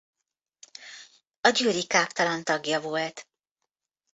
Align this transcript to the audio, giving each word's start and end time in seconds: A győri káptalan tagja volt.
A 1.41 1.49
győri 1.49 1.87
káptalan 1.87 2.43
tagja 2.43 2.81
volt. 2.81 3.27